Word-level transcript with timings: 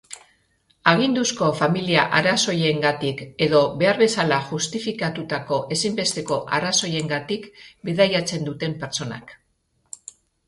Aginduzko 0.91 1.49
familia-arrazoiengatik 1.57 3.21
edo 3.47 3.59
behar 3.83 3.99
bezala 3.99 4.39
justifikatutako 4.47 5.59
ezinbesteko 5.77 6.39
arrazoiengatik 6.59 7.45
bidaiatzen 7.91 8.49
duten 8.51 8.75
pertsonak. 8.85 9.35